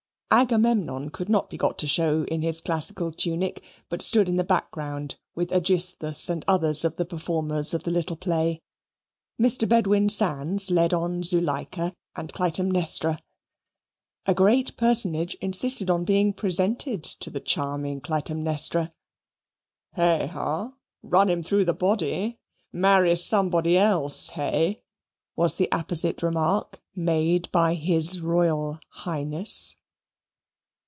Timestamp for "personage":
14.77-15.35